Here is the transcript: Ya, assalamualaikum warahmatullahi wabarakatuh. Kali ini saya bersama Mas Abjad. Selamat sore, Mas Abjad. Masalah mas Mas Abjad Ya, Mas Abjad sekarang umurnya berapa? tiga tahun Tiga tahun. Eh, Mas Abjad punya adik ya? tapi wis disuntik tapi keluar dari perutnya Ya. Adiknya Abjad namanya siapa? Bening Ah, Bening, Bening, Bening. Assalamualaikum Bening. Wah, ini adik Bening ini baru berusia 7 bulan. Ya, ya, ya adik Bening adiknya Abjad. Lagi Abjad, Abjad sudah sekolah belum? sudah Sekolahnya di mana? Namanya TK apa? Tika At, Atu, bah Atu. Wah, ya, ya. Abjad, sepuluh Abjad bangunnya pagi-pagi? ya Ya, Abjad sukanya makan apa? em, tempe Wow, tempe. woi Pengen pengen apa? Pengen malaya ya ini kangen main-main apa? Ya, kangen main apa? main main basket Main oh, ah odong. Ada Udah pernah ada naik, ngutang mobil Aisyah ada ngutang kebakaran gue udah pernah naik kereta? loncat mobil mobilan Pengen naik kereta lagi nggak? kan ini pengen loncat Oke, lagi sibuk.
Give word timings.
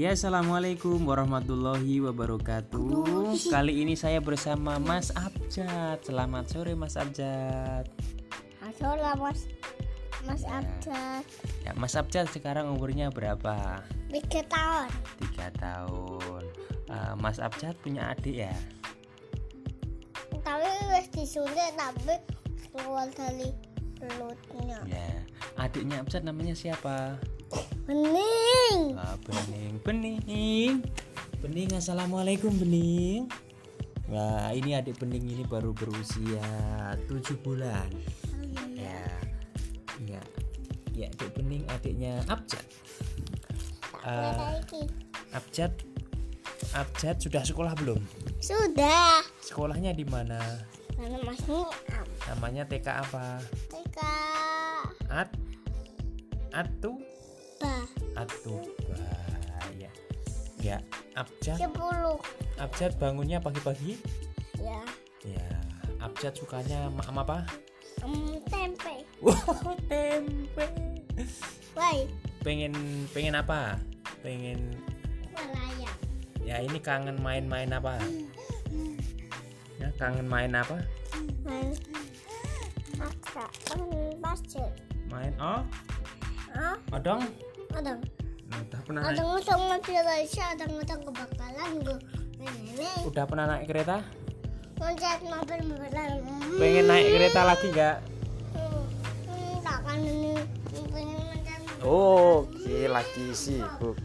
Ya, 0.00 0.16
assalamualaikum 0.16 0.96
warahmatullahi 1.04 2.00
wabarakatuh. 2.00 3.36
Kali 3.52 3.84
ini 3.84 3.92
saya 4.00 4.16
bersama 4.24 4.80
Mas 4.80 5.12
Abjad. 5.12 6.00
Selamat 6.00 6.48
sore, 6.48 6.72
Mas 6.72 6.96
Abjad. 6.96 7.84
Masalah 8.64 9.12
mas 9.20 9.44
Mas 10.24 10.40
Abjad 10.48 11.20
Ya, 11.68 11.76
Mas 11.76 11.92
Abjad 12.00 12.32
sekarang 12.32 12.72
umurnya 12.72 13.12
berapa? 13.12 13.84
tiga 14.08 14.40
tahun 14.48 14.88
Tiga 15.20 15.52
tahun. 15.60 16.42
Eh, 16.88 17.12
Mas 17.20 17.36
Abjad 17.36 17.76
punya 17.84 18.16
adik 18.16 18.48
ya? 18.48 18.56
tapi 20.40 20.64
wis 20.96 21.12
disuntik 21.12 21.76
tapi 21.76 22.16
keluar 22.72 23.04
dari 23.12 23.52
perutnya 24.00 24.80
Ya. 24.88 25.12
Adiknya 25.60 26.00
Abjad 26.00 26.24
namanya 26.24 26.56
siapa? 26.56 27.20
Bening 27.86 28.96
Ah, 29.00 29.16
Bening, 29.24 29.80
Bening, 29.80 30.84
Bening. 31.40 31.70
Assalamualaikum 31.72 32.52
Bening. 32.52 33.24
Wah, 34.10 34.52
ini 34.52 34.76
adik 34.76 35.00
Bening 35.00 35.24
ini 35.24 35.44
baru 35.46 35.72
berusia 35.72 36.42
7 37.08 37.40
bulan. 37.40 37.88
Ya, 38.76 39.00
ya, 40.04 40.22
ya 40.92 41.06
adik 41.08 41.30
Bening 41.32 41.64
adiknya 41.72 42.20
Abjad. 42.28 42.64
Lagi 44.04 44.84
Abjad, 45.30 45.72
Abjad 46.74 47.16
sudah 47.22 47.42
sekolah 47.44 47.72
belum? 47.78 48.00
sudah 48.40 49.20
Sekolahnya 49.40 49.92
di 49.92 50.04
mana? 50.08 50.40
Namanya 52.28 52.64
TK 52.68 52.86
apa? 52.88 53.40
Tika 53.68 54.16
At, 55.12 55.30
Atu, 56.50 56.98
bah 57.60 57.84
Atu. 58.16 58.56
Wah, 58.90 59.68
ya, 59.76 59.90
ya. 60.60 60.76
Abjad, 61.14 61.56
sepuluh 61.60 62.16
Abjad 62.56 62.96
bangunnya 62.96 63.38
pagi-pagi? 63.38 64.00
ya 64.56 64.80
Ya, 65.20 65.48
Abjad 66.00 66.32
sukanya 66.32 66.88
makan 66.88 67.20
apa? 67.20 67.38
em, 68.00 68.40
tempe 68.48 69.04
Wow, 69.20 69.36
tempe. 69.92 70.64
woi 71.76 72.08
Pengen 72.40 72.72
pengen 73.12 73.36
apa? 73.36 73.76
Pengen 74.24 74.72
malaya 75.36 75.92
ya 76.40 76.56
ini 76.64 76.80
kangen 76.80 77.20
main-main 77.20 77.68
apa? 77.68 78.00
Ya, 79.76 79.88
kangen 80.00 80.24
main 80.24 80.56
apa? 80.56 80.80
main 81.44 81.72
main 82.96 84.16
basket 84.24 84.72
Main 85.12 85.32
oh, 85.36 85.60
ah 86.56 86.76
odong. 86.96 87.28
Ada 87.74 87.92
Udah 88.50 88.80
pernah 88.82 89.00
ada 89.06 89.14
naik, 89.14 89.26
ngutang 89.30 89.62
mobil 89.70 90.04
Aisyah 90.04 90.46
ada 90.58 90.64
ngutang 90.66 91.00
kebakaran 91.06 91.70
gue 91.80 91.98
udah 93.04 93.24
pernah 93.28 93.44
naik 93.46 93.68
kereta? 93.68 94.00
loncat 94.80 95.20
mobil 95.20 95.60
mobilan 95.68 96.10
Pengen 96.56 96.84
naik 96.88 97.06
kereta 97.12 97.40
lagi 97.44 97.66
nggak? 97.68 97.96
kan 99.80 99.98
ini 100.00 100.34
pengen 100.90 101.18
loncat 101.20 101.60
Oke, 101.80 102.78
lagi 102.84 103.26
sibuk. 103.32 103.96